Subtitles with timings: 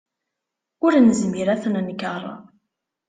[0.85, 2.23] Ur nezmir ad t-nenkeṛ.